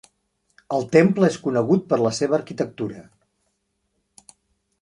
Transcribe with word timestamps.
El 0.77 0.85
temple 0.95 1.29
és 1.33 1.37
conegut 1.43 1.85
per 1.93 2.01
la 2.05 2.13
seva 2.21 2.37
arquitectura. 2.39 3.05